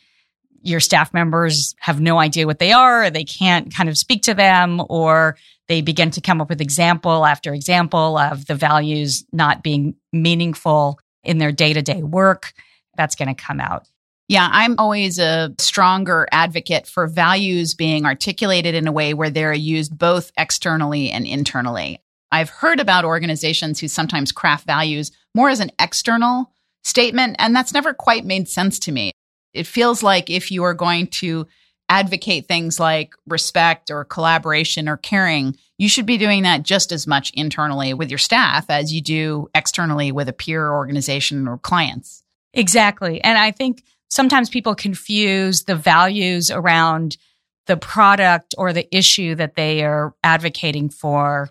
your 0.62 0.80
staff 0.80 1.14
members 1.14 1.76
have 1.80 2.00
no 2.00 2.20
idea 2.20 2.46
what 2.46 2.60
they 2.60 2.72
are, 2.72 3.06
or 3.06 3.10
they 3.10 3.24
can't 3.24 3.74
kind 3.74 3.90
of 3.90 3.98
speak 3.98 4.24
to 4.24 4.34
them, 4.34 4.82
or 4.90 5.38
they 5.68 5.82
begin 5.82 6.12
to 6.12 6.22
come 6.22 6.42
up 6.42 6.50
with 6.50 6.62
example 6.62 7.26
after 7.26 7.54
example 7.54 8.18
of 8.18 8.46
the 8.46 8.56
values 8.56 9.26
not 9.32 9.64
being 9.64 9.96
meaningful 10.14 11.00
in 11.24 11.38
their 11.38 11.52
day 11.52 11.74
to 11.74 11.82
day 11.82 12.04
work, 12.04 12.54
that's 12.96 13.16
going 13.16 13.28
to 13.28 13.42
come 13.42 13.60
out. 13.60 13.88
Yeah, 14.30 14.50
I'm 14.52 14.76
always 14.78 15.20
a 15.20 15.54
stronger 15.58 16.28
advocate 16.32 16.86
for 16.86 17.08
values 17.08 17.76
being 17.76 18.06
articulated 18.06 18.76
in 18.76 18.88
a 18.88 18.92
way 18.92 19.14
where 19.14 19.30
they're 19.30 19.54
used 19.54 19.98
both 19.98 20.32
externally 20.38 21.10
and 21.12 21.26
internally. 21.26 22.02
I've 22.30 22.50
heard 22.50 22.82
about 22.82 23.06
organizations 23.06 23.80
who 23.80 23.88
sometimes 23.88 24.34
craft 24.34 24.66
values 24.66 25.12
more 25.34 25.50
as 25.50 25.62
an 25.62 25.72
external 25.80 26.52
statement, 26.84 27.38
and 27.40 27.56
that's 27.56 27.74
never 27.74 27.94
quite 27.94 28.26
made 28.26 28.50
sense 28.50 28.80
to 28.80 28.92
me. 28.92 29.12
It 29.58 29.68
feels 29.68 30.04
like 30.04 30.30
if 30.30 30.52
you 30.52 30.64
are 30.64 30.74
going 30.74 31.08
to 31.08 31.48
advocate 31.90 32.48
things 32.48 32.80
like 32.80 33.14
respect 33.28 33.90
or 33.90 34.04
collaboration 34.04 34.90
or 34.90 34.98
caring, 34.98 35.56
you 35.78 35.88
should 35.88 36.06
be 36.06 36.18
doing 36.18 36.44
that 36.44 36.64
just 36.64 36.92
as 36.92 37.08
much 37.08 37.32
internally 37.34 37.94
with 37.94 38.10
your 38.10 38.18
staff 38.18 38.66
as 38.70 38.94
you 38.94 39.02
do 39.02 39.50
externally 39.56 40.12
with 40.12 40.28
a 40.28 40.34
peer 40.34 40.70
organization 40.72 41.48
or 41.48 41.58
clients. 41.58 42.24
Exactly. 42.54 43.22
And 43.22 43.38
I 43.38 43.52
think 43.52 43.84
sometimes 44.10 44.50
people 44.50 44.76
confuse 44.76 45.64
the 45.64 45.76
values 45.76 46.52
around 46.52 47.18
the 47.68 47.78
product 47.78 48.56
or 48.58 48.74
the 48.74 48.88
issue 48.96 49.36
that 49.36 49.56
they 49.56 49.84
are 49.84 50.16
advocating 50.24 50.90
for 50.90 51.50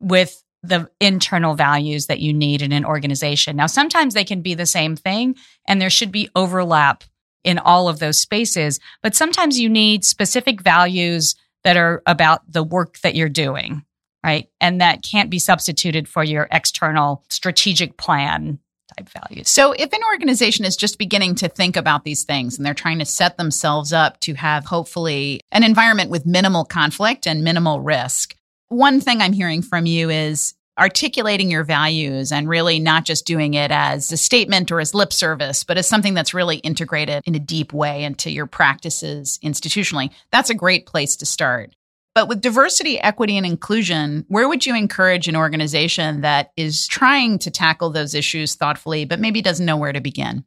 with 0.00 0.42
the 0.62 0.90
internal 1.00 1.54
values 1.54 2.06
that 2.06 2.20
you 2.20 2.32
need 2.32 2.60
in 2.60 2.72
an 2.72 2.84
organization. 2.84 3.56
Now, 3.56 3.66
sometimes 3.66 4.12
they 4.12 4.24
can 4.24 4.42
be 4.42 4.54
the 4.54 4.66
same 4.66 4.96
thing 4.96 5.36
and 5.66 5.80
there 5.80 5.90
should 5.90 6.12
be 6.12 6.28
overlap 6.34 7.04
in 7.44 7.58
all 7.58 7.88
of 7.88 7.98
those 7.98 8.20
spaces, 8.20 8.80
but 9.02 9.14
sometimes 9.14 9.58
you 9.58 9.68
need 9.68 10.04
specific 10.04 10.60
values 10.60 11.34
that 11.64 11.76
are 11.76 12.02
about 12.06 12.40
the 12.50 12.62
work 12.62 12.98
that 13.00 13.14
you're 13.14 13.28
doing, 13.28 13.84
right? 14.24 14.48
And 14.60 14.80
that 14.80 15.02
can't 15.02 15.30
be 15.30 15.38
substituted 15.38 16.08
for 16.08 16.24
your 16.24 16.48
external 16.50 17.24
strategic 17.28 17.96
plan 17.96 18.58
type 18.96 19.08
values. 19.08 19.48
So, 19.48 19.72
if 19.72 19.92
an 19.92 20.00
organization 20.10 20.64
is 20.64 20.76
just 20.76 20.98
beginning 20.98 21.36
to 21.36 21.48
think 21.48 21.76
about 21.76 22.04
these 22.04 22.24
things 22.24 22.56
and 22.56 22.66
they're 22.66 22.74
trying 22.74 22.98
to 22.98 23.04
set 23.04 23.36
themselves 23.36 23.92
up 23.92 24.18
to 24.20 24.34
have 24.34 24.64
hopefully 24.64 25.40
an 25.52 25.62
environment 25.62 26.10
with 26.10 26.26
minimal 26.26 26.64
conflict 26.64 27.26
and 27.26 27.44
minimal 27.44 27.80
risk, 27.80 28.34
one 28.68 29.00
thing 29.00 29.20
I'm 29.20 29.32
hearing 29.32 29.62
from 29.62 29.86
you 29.86 30.10
is 30.10 30.54
articulating 30.80 31.50
your 31.50 31.62
values 31.62 32.32
and 32.32 32.48
really 32.48 32.78
not 32.78 33.04
just 33.04 33.26
doing 33.26 33.54
it 33.54 33.70
as 33.70 34.10
a 34.10 34.16
statement 34.16 34.72
or 34.72 34.80
as 34.80 34.94
lip 34.94 35.12
service, 35.12 35.62
but 35.62 35.76
as 35.76 35.86
something 35.86 36.14
that's 36.14 36.32
really 36.32 36.56
integrated 36.56 37.22
in 37.26 37.34
a 37.34 37.38
deep 37.38 37.72
way 37.72 38.02
into 38.02 38.30
your 38.30 38.46
practices 38.46 39.38
institutionally. 39.44 40.10
That's 40.32 40.48
a 40.48 40.54
great 40.54 40.86
place 40.86 41.16
to 41.16 41.26
start. 41.26 41.76
But 42.14 42.28
with 42.28 42.40
diversity, 42.40 42.98
equity, 42.98 43.36
and 43.36 43.46
inclusion, 43.46 44.24
where 44.28 44.48
would 44.48 44.66
you 44.66 44.74
encourage 44.74 45.28
an 45.28 45.36
organization 45.36 46.22
that 46.22 46.50
is 46.56 46.86
trying 46.88 47.38
to 47.40 47.50
tackle 47.50 47.90
those 47.90 48.14
issues 48.14 48.56
thoughtfully, 48.56 49.04
but 49.04 49.20
maybe 49.20 49.42
doesn't 49.42 49.66
know 49.66 49.76
where 49.76 49.92
to 49.92 50.00
begin? 50.00 50.44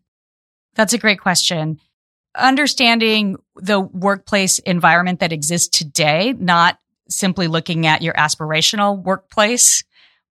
That's 0.75 0.93
a 0.93 0.97
great 0.97 1.21
question. 1.21 1.79
Understanding 2.35 3.37
the 3.55 3.79
workplace 3.79 4.59
environment 4.59 5.19
that 5.19 5.31
exists 5.31 5.77
today, 5.77 6.33
not 6.33 6.79
simply 7.07 7.47
looking 7.47 7.85
at 7.85 8.01
your 8.01 8.15
aspirational 8.15 9.01
workplace, 9.01 9.83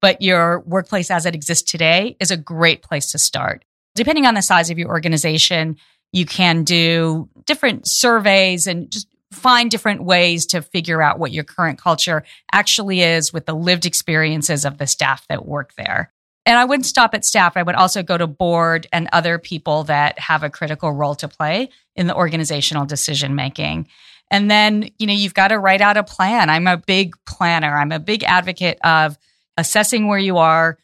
but 0.02 0.20
your 0.20 0.60
workplace 0.60 1.10
as 1.10 1.24
it 1.24 1.34
exists 1.34 1.70
today 1.70 2.16
is 2.20 2.30
a 2.30 2.36
great 2.36 2.82
place 2.82 3.12
to 3.12 3.18
start. 3.18 3.64
Depending 3.94 4.26
on 4.26 4.34
the 4.34 4.42
size 4.42 4.68
of 4.68 4.78
your 4.78 4.88
organization, 4.88 5.76
you 6.12 6.26
can 6.26 6.64
do 6.64 7.30
different 7.46 7.86
surveys 7.86 8.66
and 8.66 8.90
just 8.90 9.06
find 9.30 9.70
different 9.70 10.02
ways 10.02 10.44
to 10.46 10.60
figure 10.60 11.00
out 11.00 11.18
what 11.18 11.32
your 11.32 11.44
current 11.44 11.78
culture 11.78 12.22
actually 12.52 13.00
is 13.00 13.32
with 13.32 13.46
the 13.46 13.54
lived 13.54 13.86
experiences 13.86 14.66
of 14.66 14.76
the 14.76 14.86
staff 14.86 15.26
that 15.28 15.46
work 15.46 15.72
there. 15.76 16.12
And 16.44 16.58
I 16.58 16.64
wouldn't 16.64 16.86
stop 16.86 17.14
at 17.14 17.24
staff. 17.24 17.56
I 17.56 17.62
would 17.62 17.76
also 17.76 18.02
go 18.02 18.18
to 18.18 18.26
board 18.26 18.88
and 18.92 19.08
other 19.12 19.38
people 19.38 19.84
that 19.84 20.18
have 20.18 20.42
a 20.42 20.50
critical 20.50 20.92
role 20.92 21.14
to 21.16 21.28
play 21.28 21.70
in 21.94 22.08
the 22.08 22.16
organizational 22.16 22.84
decision 22.84 23.34
making. 23.34 23.86
And 24.30 24.50
then, 24.50 24.90
you 24.98 25.06
know, 25.06 25.12
you've 25.12 25.34
got 25.34 25.48
to 25.48 25.58
write 25.58 25.80
out 25.80 25.96
a 25.96 26.02
plan. 26.02 26.50
I'm 26.50 26.66
a 26.66 26.76
big 26.76 27.14
planner. 27.26 27.76
I'm 27.76 27.92
a 27.92 28.00
big 28.00 28.24
advocate 28.24 28.78
of 28.82 29.16
assessing 29.56 30.08
where 30.08 30.18
you 30.18 30.38
are, 30.38 30.78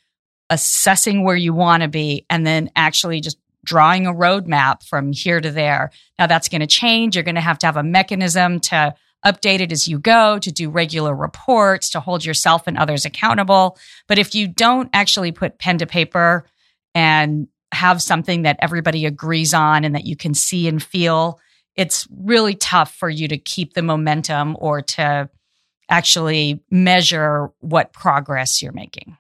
assessing 0.51 1.25
where 1.25 1.37
you 1.37 1.53
want 1.53 1.83
to 1.83 1.89
be, 1.89 2.27
and 2.31 2.47
then 2.47 2.71
actually 2.77 3.21
just 3.21 3.39
drawing 3.65 4.07
a 4.07 4.15
roadmap 4.15 4.83
from 4.83 5.13
here 5.13 5.41
to 5.41 5.51
there. 5.51 5.91
Now 6.19 6.27
that's 6.27 6.49
going 6.49 6.61
to 6.61 6.67
change. 6.67 7.15
You're 7.15 7.25
going 7.25 7.35
to 7.35 7.41
have 7.41 7.59
to 7.59 7.67
have 7.67 7.77
a 7.77 7.83
mechanism 7.83 8.61
to 8.61 8.95
update 9.27 9.61
it 9.61 9.73
as 9.73 9.89
you 9.89 9.99
go, 9.99 10.39
to 10.39 10.53
do 10.53 10.71
regular 10.71 11.15
reports, 11.15 11.91
to 11.91 12.01
hold 12.01 12.25
yourself 12.25 12.67
and 12.67 12.79
others 12.79 13.05
accountable. 13.05 13.77
But 14.07 14.19
if 14.19 14.35
you 14.35 14.49
don't 14.49 14.91
actually 14.93 15.33
put 15.33 15.59
pen 15.59 15.79
to 15.79 15.87
paper 15.87 16.47
and 16.95 17.49
have 17.73 18.01
something 18.01 18.43
that 18.43 18.59
everybody 18.61 19.07
agrees 19.07 19.53
on 19.53 19.85
and 19.85 19.95
that 19.95 20.07
you 20.07 20.17
can 20.17 20.35
see 20.35 20.69
and 20.69 20.83
feel, 20.83 21.41
it's 21.75 22.09
really 22.11 22.55
tough 22.55 22.95
for 22.95 23.11
you 23.11 23.29
to 23.29 23.39
keep 23.39 23.75
the 23.75 23.83
momentum 23.83 24.57
or 24.59 24.83
to 24.83 25.29
actually 25.89 26.61
measure 26.71 27.51
what 27.61 27.93
progress 27.93 28.63
you're 28.63 28.73
making. 28.73 29.17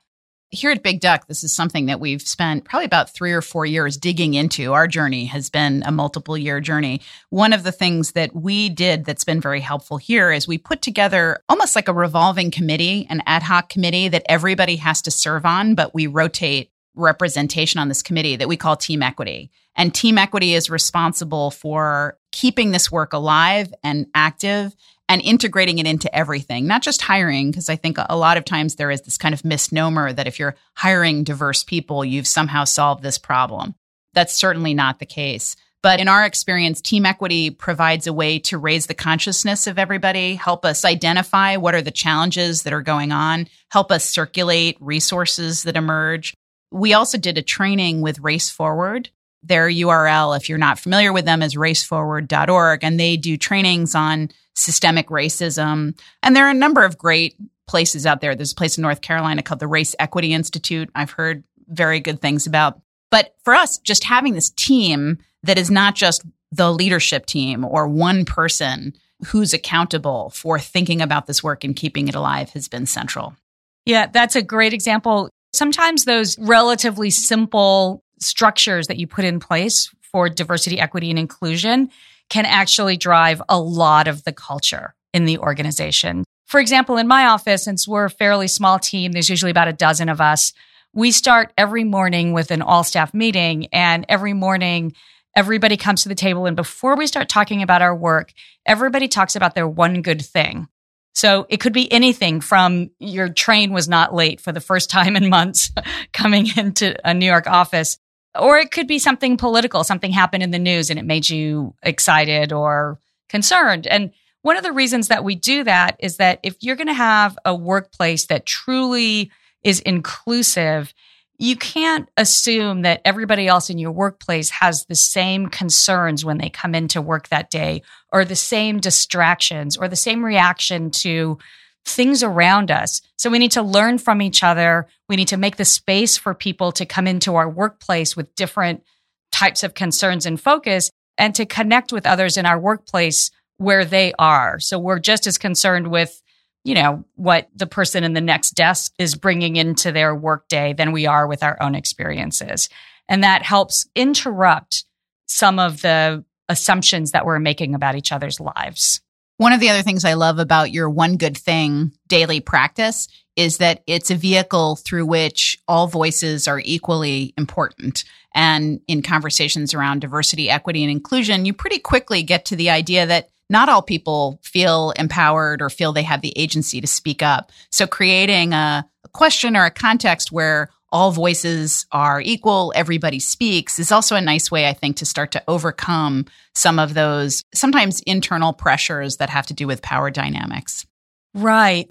Here 0.50 0.70
at 0.70 0.82
Big 0.82 1.00
Duck, 1.00 1.26
this 1.26 1.44
is 1.44 1.54
something 1.54 1.86
that 1.86 2.00
we've 2.00 2.22
spent 2.22 2.64
probably 2.64 2.86
about 2.86 3.12
three 3.12 3.32
or 3.32 3.42
four 3.42 3.66
years 3.66 3.98
digging 3.98 4.32
into. 4.32 4.72
Our 4.72 4.88
journey 4.88 5.26
has 5.26 5.50
been 5.50 5.82
a 5.84 5.92
multiple 5.92 6.38
year 6.38 6.58
journey. 6.58 7.02
One 7.28 7.52
of 7.52 7.64
the 7.64 7.72
things 7.72 8.12
that 8.12 8.34
we 8.34 8.70
did 8.70 9.04
that's 9.04 9.24
been 9.24 9.42
very 9.42 9.60
helpful 9.60 9.98
here 9.98 10.32
is 10.32 10.48
we 10.48 10.56
put 10.56 10.80
together 10.80 11.40
almost 11.50 11.76
like 11.76 11.88
a 11.88 11.92
revolving 11.92 12.50
committee, 12.50 13.06
an 13.10 13.22
ad 13.26 13.42
hoc 13.42 13.68
committee 13.68 14.08
that 14.08 14.24
everybody 14.26 14.76
has 14.76 15.02
to 15.02 15.10
serve 15.10 15.44
on, 15.44 15.74
but 15.74 15.92
we 15.94 16.06
rotate 16.06 16.70
representation 16.94 17.78
on 17.78 17.88
this 17.88 18.02
committee 18.02 18.36
that 18.36 18.48
we 18.48 18.56
call 18.56 18.74
Team 18.74 19.02
Equity. 19.02 19.50
And 19.78 19.94
Team 19.94 20.18
Equity 20.18 20.54
is 20.54 20.68
responsible 20.68 21.52
for 21.52 22.18
keeping 22.32 22.72
this 22.72 22.90
work 22.90 23.12
alive 23.12 23.72
and 23.84 24.06
active 24.12 24.74
and 25.08 25.22
integrating 25.22 25.78
it 25.78 25.86
into 25.86 26.14
everything, 26.14 26.66
not 26.66 26.82
just 26.82 27.00
hiring, 27.00 27.50
because 27.50 27.70
I 27.70 27.76
think 27.76 27.96
a 27.98 28.16
lot 28.16 28.36
of 28.36 28.44
times 28.44 28.74
there 28.74 28.90
is 28.90 29.02
this 29.02 29.16
kind 29.16 29.32
of 29.32 29.44
misnomer 29.44 30.12
that 30.12 30.26
if 30.26 30.38
you're 30.38 30.56
hiring 30.74 31.24
diverse 31.24 31.62
people, 31.62 32.04
you've 32.04 32.26
somehow 32.26 32.64
solved 32.64 33.02
this 33.02 33.18
problem. 33.18 33.74
That's 34.14 34.34
certainly 34.34 34.74
not 34.74 34.98
the 34.98 35.06
case. 35.06 35.56
But 35.80 36.00
in 36.00 36.08
our 36.08 36.26
experience, 36.26 36.80
team 36.80 37.06
equity 37.06 37.50
provides 37.50 38.08
a 38.08 38.12
way 38.12 38.40
to 38.40 38.58
raise 38.58 38.86
the 38.86 38.94
consciousness 38.94 39.68
of 39.68 39.78
everybody, 39.78 40.34
help 40.34 40.64
us 40.64 40.84
identify 40.84 41.56
what 41.56 41.76
are 41.76 41.82
the 41.82 41.92
challenges 41.92 42.64
that 42.64 42.72
are 42.72 42.82
going 42.82 43.12
on, 43.12 43.46
help 43.70 43.92
us 43.92 44.04
circulate 44.04 44.76
resources 44.80 45.62
that 45.62 45.76
emerge. 45.76 46.34
We 46.72 46.94
also 46.94 47.16
did 47.16 47.38
a 47.38 47.42
training 47.42 48.00
with 48.00 48.18
Race 48.18 48.50
Forward. 48.50 49.10
Their 49.42 49.68
URL, 49.68 50.36
if 50.36 50.48
you're 50.48 50.58
not 50.58 50.78
familiar 50.78 51.12
with 51.12 51.24
them, 51.24 51.42
is 51.42 51.54
raceforward.org, 51.54 52.84
and 52.84 52.98
they 52.98 53.16
do 53.16 53.36
trainings 53.36 53.94
on 53.94 54.30
systemic 54.54 55.08
racism. 55.08 55.98
And 56.22 56.34
there 56.34 56.46
are 56.46 56.50
a 56.50 56.54
number 56.54 56.84
of 56.84 56.98
great 56.98 57.36
places 57.66 58.06
out 58.06 58.20
there. 58.20 58.34
There's 58.34 58.52
a 58.52 58.56
place 58.56 58.76
in 58.76 58.82
North 58.82 59.00
Carolina 59.00 59.42
called 59.42 59.60
the 59.60 59.68
Race 59.68 59.94
Equity 59.98 60.32
Institute. 60.32 60.90
I've 60.94 61.12
heard 61.12 61.44
very 61.68 62.00
good 62.00 62.20
things 62.20 62.46
about. 62.46 62.80
But 63.10 63.34
for 63.44 63.54
us, 63.54 63.78
just 63.78 64.04
having 64.04 64.34
this 64.34 64.50
team 64.50 65.18
that 65.44 65.58
is 65.58 65.70
not 65.70 65.94
just 65.94 66.24
the 66.50 66.72
leadership 66.72 67.26
team 67.26 67.64
or 67.64 67.86
one 67.86 68.24
person 68.24 68.94
who's 69.26 69.52
accountable 69.52 70.30
for 70.30 70.58
thinking 70.58 71.02
about 71.02 71.26
this 71.26 71.42
work 71.42 71.64
and 71.64 71.76
keeping 71.76 72.08
it 72.08 72.14
alive 72.14 72.50
has 72.50 72.68
been 72.68 72.86
central. 72.86 73.36
Yeah, 73.84 74.06
that's 74.06 74.36
a 74.36 74.42
great 74.42 74.72
example. 74.72 75.30
Sometimes 75.52 76.04
those 76.04 76.38
relatively 76.38 77.10
simple 77.10 78.02
structures 78.22 78.86
that 78.86 78.98
you 78.98 79.06
put 79.06 79.24
in 79.24 79.40
place 79.40 79.90
for 80.02 80.28
diversity, 80.28 80.78
equity, 80.80 81.10
and 81.10 81.18
inclusion 81.18 81.90
can 82.28 82.44
actually 82.44 82.96
drive 82.96 83.42
a 83.48 83.58
lot 83.58 84.08
of 84.08 84.24
the 84.24 84.32
culture 84.32 84.94
in 85.12 85.24
the 85.24 85.38
organization. 85.38 86.24
For 86.46 86.60
example, 86.60 86.96
in 86.96 87.06
my 87.06 87.26
office, 87.26 87.64
since 87.64 87.86
we're 87.86 88.06
a 88.06 88.10
fairly 88.10 88.48
small 88.48 88.78
team, 88.78 89.12
there's 89.12 89.30
usually 89.30 89.50
about 89.50 89.68
a 89.68 89.72
dozen 89.72 90.08
of 90.08 90.20
us. 90.20 90.52
We 90.94 91.10
start 91.10 91.52
every 91.58 91.84
morning 91.84 92.32
with 92.32 92.50
an 92.50 92.62
all 92.62 92.84
staff 92.84 93.12
meeting 93.12 93.66
and 93.72 94.06
every 94.08 94.32
morning 94.32 94.94
everybody 95.36 95.76
comes 95.76 96.02
to 96.02 96.08
the 96.08 96.14
table. 96.14 96.46
And 96.46 96.56
before 96.56 96.96
we 96.96 97.06
start 97.06 97.28
talking 97.28 97.62
about 97.62 97.82
our 97.82 97.94
work, 97.94 98.32
everybody 98.66 99.08
talks 99.08 99.36
about 99.36 99.54
their 99.54 99.68
one 99.68 100.02
good 100.02 100.24
thing. 100.24 100.68
So 101.14 101.46
it 101.48 101.58
could 101.58 101.72
be 101.72 101.90
anything 101.92 102.40
from 102.40 102.90
your 102.98 103.28
train 103.28 103.72
was 103.72 103.88
not 103.88 104.14
late 104.14 104.40
for 104.40 104.52
the 104.52 104.60
first 104.60 104.88
time 104.88 105.16
in 105.16 105.28
months 105.28 105.70
coming 106.12 106.46
into 106.56 106.96
a 107.06 107.12
New 107.12 107.26
York 107.26 107.46
office 107.46 107.98
or 108.38 108.58
it 108.58 108.70
could 108.70 108.86
be 108.86 108.98
something 108.98 109.36
political, 109.36 109.84
something 109.84 110.10
happened 110.10 110.42
in 110.42 110.50
the 110.50 110.58
news 110.58 110.90
and 110.90 110.98
it 110.98 111.04
made 111.04 111.28
you 111.28 111.74
excited 111.82 112.52
or 112.52 112.98
concerned. 113.28 113.86
And 113.86 114.12
one 114.42 114.56
of 114.56 114.62
the 114.62 114.72
reasons 114.72 115.08
that 115.08 115.24
we 115.24 115.34
do 115.34 115.64
that 115.64 115.96
is 115.98 116.16
that 116.16 116.40
if 116.42 116.56
you're 116.60 116.76
going 116.76 116.86
to 116.86 116.94
have 116.94 117.38
a 117.44 117.54
workplace 117.54 118.26
that 118.26 118.46
truly 118.46 119.30
is 119.62 119.80
inclusive, 119.80 120.94
you 121.38 121.56
can't 121.56 122.08
assume 122.16 122.82
that 122.82 123.00
everybody 123.04 123.46
else 123.46 123.70
in 123.70 123.78
your 123.78 123.92
workplace 123.92 124.50
has 124.50 124.86
the 124.86 124.94
same 124.94 125.48
concerns 125.48 126.24
when 126.24 126.38
they 126.38 126.48
come 126.48 126.74
into 126.74 127.00
work 127.00 127.28
that 127.28 127.50
day 127.50 127.82
or 128.12 128.24
the 128.24 128.36
same 128.36 128.80
distractions 128.80 129.76
or 129.76 129.88
the 129.88 129.96
same 129.96 130.24
reaction 130.24 130.90
to 130.90 131.38
things 131.88 132.22
around 132.22 132.70
us. 132.70 133.00
So 133.16 133.30
we 133.30 133.38
need 133.38 133.52
to 133.52 133.62
learn 133.62 133.98
from 133.98 134.22
each 134.22 134.42
other. 134.42 134.86
We 135.08 135.16
need 135.16 135.28
to 135.28 135.36
make 135.36 135.56
the 135.56 135.64
space 135.64 136.16
for 136.16 136.34
people 136.34 136.72
to 136.72 136.86
come 136.86 137.06
into 137.06 137.36
our 137.36 137.48
workplace 137.48 138.16
with 138.16 138.34
different 138.34 138.84
types 139.32 139.62
of 139.62 139.74
concerns 139.74 140.26
and 140.26 140.40
focus 140.40 140.90
and 141.16 141.34
to 141.34 141.46
connect 141.46 141.92
with 141.92 142.06
others 142.06 142.36
in 142.36 142.46
our 142.46 142.58
workplace 142.58 143.30
where 143.56 143.84
they 143.84 144.12
are. 144.18 144.60
So 144.60 144.78
we're 144.78 145.00
just 145.00 145.26
as 145.26 145.36
concerned 145.36 145.88
with, 145.88 146.22
you 146.64 146.74
know, 146.74 147.04
what 147.16 147.48
the 147.54 147.66
person 147.66 148.04
in 148.04 148.12
the 148.12 148.20
next 148.20 148.50
desk 148.50 148.92
is 148.98 149.14
bringing 149.14 149.56
into 149.56 149.90
their 149.90 150.14
workday 150.14 150.72
than 150.72 150.92
we 150.92 151.06
are 151.06 151.26
with 151.26 151.42
our 151.42 151.60
own 151.60 151.74
experiences. 151.74 152.68
And 153.08 153.24
that 153.24 153.42
helps 153.42 153.88
interrupt 153.96 154.84
some 155.26 155.58
of 155.58 155.82
the 155.82 156.24
assumptions 156.48 157.10
that 157.10 157.26
we're 157.26 157.38
making 157.38 157.74
about 157.74 157.96
each 157.96 158.12
other's 158.12 158.40
lives. 158.40 159.00
One 159.38 159.52
of 159.52 159.60
the 159.60 159.70
other 159.70 159.82
things 159.82 160.04
I 160.04 160.14
love 160.14 160.40
about 160.40 160.72
your 160.72 160.90
one 160.90 161.16
good 161.16 161.38
thing 161.38 161.92
daily 162.08 162.40
practice 162.40 163.06
is 163.36 163.58
that 163.58 163.84
it's 163.86 164.10
a 164.10 164.16
vehicle 164.16 164.74
through 164.74 165.06
which 165.06 165.58
all 165.68 165.86
voices 165.86 166.48
are 166.48 166.60
equally 166.64 167.34
important. 167.38 168.02
And 168.34 168.80
in 168.88 169.00
conversations 169.00 169.74
around 169.74 170.00
diversity, 170.00 170.50
equity, 170.50 170.82
and 170.82 170.90
inclusion, 170.90 171.44
you 171.44 171.52
pretty 171.52 171.78
quickly 171.78 172.24
get 172.24 172.46
to 172.46 172.56
the 172.56 172.70
idea 172.70 173.06
that 173.06 173.30
not 173.48 173.68
all 173.68 173.80
people 173.80 174.40
feel 174.42 174.90
empowered 174.96 175.62
or 175.62 175.70
feel 175.70 175.92
they 175.92 176.02
have 176.02 176.20
the 176.20 176.36
agency 176.36 176.80
to 176.80 176.88
speak 176.88 177.22
up. 177.22 177.52
So 177.70 177.86
creating 177.86 178.52
a, 178.52 178.84
question 179.14 179.56
or 179.56 179.64
a 179.64 179.70
context 179.70 180.30
where 180.30 180.68
all 180.90 181.12
voices 181.12 181.86
are 181.92 182.20
equal, 182.20 182.72
everybody 182.74 183.20
speaks 183.20 183.78
is 183.78 183.92
also 183.92 184.16
a 184.16 184.20
nice 184.20 184.50
way, 184.50 184.66
I 184.66 184.72
think, 184.72 184.96
to 184.96 185.06
start 185.06 185.32
to 185.32 185.42
overcome 185.46 186.26
some 186.54 186.78
of 186.78 186.94
those 186.94 187.44
sometimes 187.54 188.00
internal 188.00 188.52
pressures 188.52 189.18
that 189.18 189.30
have 189.30 189.46
to 189.46 189.54
do 189.54 189.66
with 189.66 189.82
power 189.82 190.10
dynamics. 190.10 190.86
Right. 191.34 191.88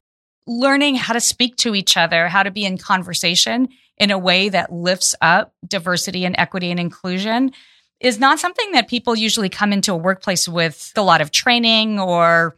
Learning 0.47 0.95
how 0.95 1.13
to 1.13 1.19
speak 1.19 1.57
to 1.57 1.75
each 1.75 1.97
other, 1.97 2.27
how 2.27 2.43
to 2.43 2.51
be 2.51 2.65
in 2.65 2.77
conversation 2.77 3.69
in 3.97 4.11
a 4.11 4.17
way 4.17 4.49
that 4.49 4.71
lifts 4.71 5.15
up 5.21 5.53
diversity 5.67 6.25
and 6.25 6.35
equity 6.37 6.71
and 6.71 6.79
inclusion 6.79 7.51
is 7.99 8.19
not 8.19 8.39
something 8.39 8.71
that 8.73 8.87
people 8.87 9.15
usually 9.15 9.49
come 9.49 9.73
into 9.73 9.91
a 9.91 9.97
workplace 9.97 10.47
with 10.47 10.91
a 10.95 11.01
lot 11.01 11.21
of 11.21 11.31
training 11.31 11.99
or 11.99 12.55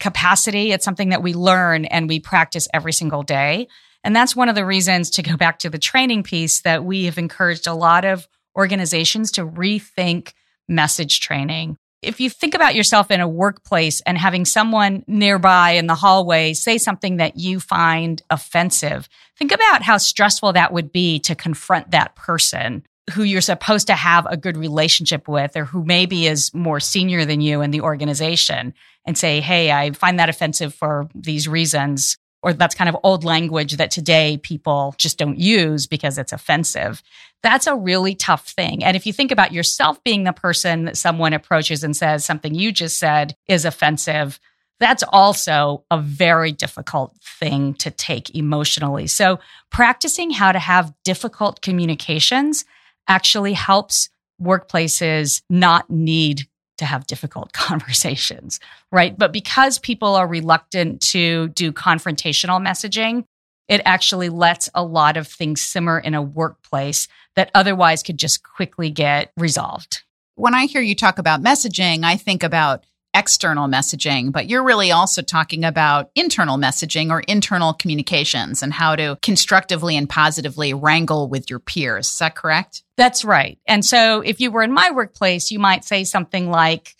capacity. 0.00 0.72
It's 0.72 0.84
something 0.84 1.08
that 1.08 1.22
we 1.22 1.34
learn 1.34 1.84
and 1.84 2.08
we 2.08 2.20
practice 2.20 2.68
every 2.72 2.92
single 2.92 3.22
day. 3.22 3.66
And 4.04 4.14
that's 4.14 4.36
one 4.36 4.48
of 4.48 4.54
the 4.54 4.64
reasons 4.64 5.10
to 5.10 5.22
go 5.22 5.36
back 5.36 5.58
to 5.60 5.70
the 5.70 5.78
training 5.78 6.22
piece 6.22 6.62
that 6.62 6.84
we 6.84 7.04
have 7.04 7.18
encouraged 7.18 7.66
a 7.66 7.74
lot 7.74 8.04
of 8.04 8.28
organizations 8.56 9.32
to 9.32 9.46
rethink 9.46 10.32
message 10.68 11.20
training. 11.20 11.76
If 12.00 12.20
you 12.20 12.30
think 12.30 12.54
about 12.54 12.76
yourself 12.76 13.10
in 13.10 13.20
a 13.20 13.26
workplace 13.26 14.00
and 14.02 14.16
having 14.16 14.44
someone 14.44 15.04
nearby 15.08 15.72
in 15.72 15.88
the 15.88 15.96
hallway 15.96 16.54
say 16.54 16.78
something 16.78 17.16
that 17.16 17.36
you 17.36 17.58
find 17.58 18.22
offensive, 18.30 19.08
think 19.36 19.52
about 19.52 19.82
how 19.82 19.96
stressful 19.96 20.52
that 20.52 20.72
would 20.72 20.92
be 20.92 21.18
to 21.20 21.34
confront 21.34 21.90
that 21.90 22.14
person 22.14 22.84
who 23.12 23.22
you're 23.22 23.40
supposed 23.40 23.88
to 23.88 23.94
have 23.94 24.26
a 24.26 24.36
good 24.36 24.56
relationship 24.56 25.26
with 25.26 25.56
or 25.56 25.64
who 25.64 25.84
maybe 25.84 26.26
is 26.26 26.52
more 26.54 26.78
senior 26.78 27.24
than 27.24 27.40
you 27.40 27.62
in 27.62 27.70
the 27.70 27.80
organization 27.80 28.74
and 29.04 29.16
say, 29.16 29.40
Hey, 29.40 29.72
I 29.72 29.90
find 29.92 30.18
that 30.18 30.28
offensive 30.28 30.74
for 30.74 31.08
these 31.14 31.48
reasons. 31.48 32.16
Or 32.42 32.52
that's 32.52 32.74
kind 32.74 32.88
of 32.88 32.96
old 33.02 33.24
language 33.24 33.76
that 33.78 33.90
today 33.90 34.36
people 34.36 34.94
just 34.96 35.18
don't 35.18 35.38
use 35.38 35.86
because 35.86 36.18
it's 36.18 36.32
offensive. 36.32 37.02
That's 37.42 37.66
a 37.66 37.74
really 37.74 38.14
tough 38.14 38.48
thing. 38.48 38.84
And 38.84 38.96
if 38.96 39.06
you 39.06 39.12
think 39.12 39.32
about 39.32 39.52
yourself 39.52 40.02
being 40.04 40.24
the 40.24 40.32
person 40.32 40.84
that 40.84 40.96
someone 40.96 41.32
approaches 41.32 41.82
and 41.82 41.96
says 41.96 42.24
something 42.24 42.54
you 42.54 42.70
just 42.70 42.98
said 42.98 43.34
is 43.48 43.64
offensive, 43.64 44.38
that's 44.80 45.02
also 45.08 45.84
a 45.90 46.00
very 46.00 46.52
difficult 46.52 47.16
thing 47.22 47.74
to 47.74 47.90
take 47.90 48.34
emotionally. 48.34 49.08
So 49.08 49.40
practicing 49.70 50.30
how 50.30 50.52
to 50.52 50.58
have 50.58 50.94
difficult 51.04 51.60
communications 51.60 52.64
actually 53.08 53.54
helps 53.54 54.10
workplaces 54.40 55.42
not 55.50 55.90
need 55.90 56.46
to 56.78 56.84
have 56.84 57.06
difficult 57.06 57.52
conversations, 57.52 58.60
right? 58.90 59.16
But 59.16 59.32
because 59.32 59.78
people 59.78 60.14
are 60.14 60.26
reluctant 60.26 61.00
to 61.12 61.48
do 61.48 61.72
confrontational 61.72 62.64
messaging, 62.64 63.24
it 63.68 63.82
actually 63.84 64.30
lets 64.30 64.70
a 64.74 64.82
lot 64.82 65.16
of 65.16 65.28
things 65.28 65.60
simmer 65.60 65.98
in 65.98 66.14
a 66.14 66.22
workplace 66.22 67.06
that 67.36 67.50
otherwise 67.54 68.02
could 68.02 68.18
just 68.18 68.42
quickly 68.42 68.90
get 68.90 69.30
resolved. 69.36 70.02
When 70.36 70.54
I 70.54 70.66
hear 70.66 70.80
you 70.80 70.94
talk 70.94 71.18
about 71.18 71.42
messaging, 71.42 72.04
I 72.04 72.16
think 72.16 72.42
about 72.42 72.84
external 73.14 73.68
messaging, 73.68 74.30
but 74.30 74.48
you're 74.48 74.62
really 74.62 74.92
also 74.92 75.22
talking 75.22 75.64
about 75.64 76.10
internal 76.14 76.56
messaging 76.56 77.10
or 77.10 77.20
internal 77.20 77.72
communications 77.72 78.62
and 78.62 78.72
how 78.72 78.94
to 78.94 79.18
constructively 79.22 79.96
and 79.96 80.08
positively 80.08 80.74
wrangle 80.74 81.28
with 81.28 81.48
your 81.50 81.58
peers. 81.58 82.08
Is 82.08 82.18
that 82.18 82.36
correct? 82.36 82.82
That's 82.96 83.24
right. 83.24 83.58
And 83.66 83.84
so 83.84 84.20
if 84.20 84.40
you 84.40 84.50
were 84.50 84.62
in 84.62 84.72
my 84.72 84.90
workplace, 84.90 85.50
you 85.50 85.58
might 85.58 85.84
say 85.84 86.04
something 86.04 86.50
like, 86.50 86.94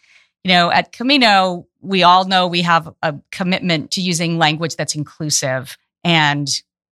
you 0.44 0.52
know, 0.52 0.70
at 0.70 0.92
Camino, 0.92 1.66
we 1.80 2.02
all 2.02 2.24
know 2.24 2.46
we 2.46 2.62
have 2.62 2.92
a 3.02 3.14
commitment 3.30 3.92
to 3.92 4.00
using 4.00 4.38
language 4.38 4.76
that's 4.76 4.94
inclusive. 4.94 5.76
And 6.04 6.48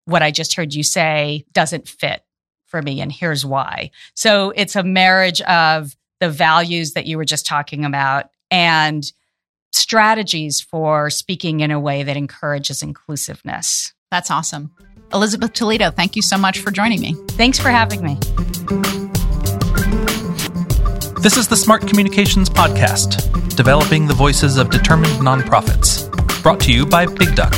what 0.05 0.23
I 0.23 0.31
just 0.31 0.55
heard 0.55 0.73
you 0.73 0.83
say 0.83 1.45
doesn't 1.53 1.87
fit 1.87 2.23
for 2.65 2.81
me. 2.81 3.01
And 3.01 3.11
here's 3.11 3.45
why. 3.45 3.91
So 4.13 4.51
it's 4.55 4.75
a 4.75 4.83
marriage 4.83 5.41
of 5.41 5.95
the 6.19 6.29
values 6.29 6.93
that 6.93 7.05
you 7.05 7.17
were 7.17 7.25
just 7.25 7.45
talking 7.45 7.85
about 7.85 8.29
and 8.55 9.11
strategies 9.73 10.61
for 10.61 11.09
speaking 11.09 11.59
in 11.59 11.71
a 11.71 11.79
way 11.79 12.03
that 12.03 12.15
encourages 12.15 12.81
inclusiveness. 12.81 13.93
That's 14.11 14.31
awesome. 14.31 14.71
Elizabeth 15.13 15.51
Toledo, 15.51 15.91
thank 15.91 16.15
you 16.15 16.21
so 16.21 16.37
much 16.37 16.59
for 16.59 16.71
joining 16.71 17.01
me. 17.01 17.15
Thanks 17.31 17.59
for 17.59 17.69
having 17.69 18.01
me. 18.01 18.15
This 21.21 21.35
is 21.35 21.49
the 21.49 21.57
Smart 21.57 21.85
Communications 21.85 22.49
Podcast, 22.49 23.55
developing 23.57 24.07
the 24.07 24.13
voices 24.13 24.55
of 24.57 24.69
determined 24.69 25.15
nonprofits. 25.15 26.09
Brought 26.41 26.61
to 26.61 26.71
you 26.71 26.85
by 26.85 27.07
Big 27.07 27.35
Duck. 27.35 27.53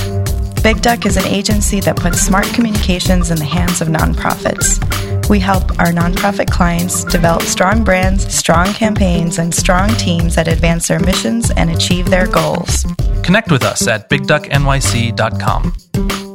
Big 0.63 0.81
Duck 0.81 1.05
is 1.05 1.15
an 1.15 1.25
agency 1.25 1.79
that 1.81 1.95
puts 1.95 2.21
smart 2.21 2.47
communications 2.47 3.29
in 3.29 3.37
the 3.37 3.45
hands 3.45 3.81
of 3.81 3.87
nonprofits. 3.89 4.81
We 5.29 5.39
help 5.39 5.71
our 5.79 5.91
nonprofit 5.91 6.49
clients 6.49 7.03
develop 7.03 7.43
strong 7.43 7.83
brands, 7.83 8.33
strong 8.33 8.73
campaigns, 8.73 9.39
and 9.39 9.53
strong 9.53 9.89
teams 9.91 10.35
that 10.35 10.47
advance 10.47 10.87
their 10.87 10.99
missions 10.99 11.51
and 11.51 11.69
achieve 11.69 12.09
their 12.09 12.27
goals. 12.27 12.85
Connect 13.23 13.51
with 13.51 13.63
us 13.63 13.87
at 13.87 14.09
bigducknyc.com. 14.09 16.26